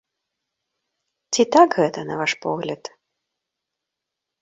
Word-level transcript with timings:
Ці 1.35 1.41
так 1.57 1.69
гэта, 1.81 1.99
на 2.09 2.15
ваш 2.25 2.33
погляд? 2.49 2.83